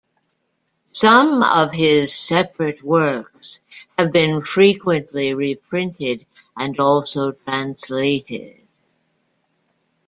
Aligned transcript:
Some 0.93 1.43
of 1.43 1.73
his 1.75 2.11
separate 2.11 2.81
works 2.81 3.61
have 3.99 4.11
been 4.11 4.41
frequently 4.43 5.35
reprinted 5.35 6.25
and 6.57 6.79
also 6.79 7.33
translated. 7.33 8.63